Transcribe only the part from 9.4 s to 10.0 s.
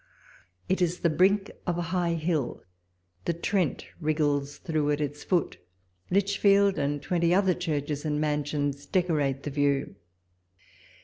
the view.